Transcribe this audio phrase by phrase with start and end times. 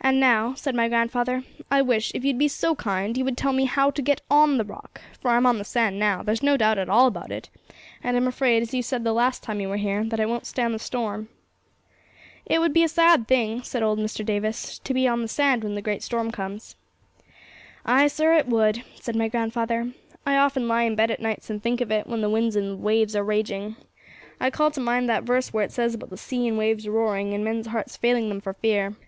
[0.00, 3.52] 'And now,' said my grandfather, 'I wish, if you'd be so kind, you would tell
[3.52, 6.56] me how to get on the Rock, for I'm on the sand now; there's no
[6.56, 7.48] doubt at all about it,
[8.02, 10.46] and I'm afraid, as you said the last time you were here, that it won't
[10.48, 11.28] stand the storm.'
[12.44, 14.26] 'It would be a sad thing,' said old Mr.
[14.26, 16.74] Davis, 'to be on the sand when the great storm comes.'
[17.86, 19.92] 'Ay, sir, it would, said my grandfather;
[20.26, 22.68] 'I often lie in bed at nights and think of it, when the winds and
[22.68, 23.76] the waves are raging.
[24.40, 26.88] I call to mind that verse where it says about the sea and the waves
[26.88, 28.96] roaring, and men's hearts failing them for fear.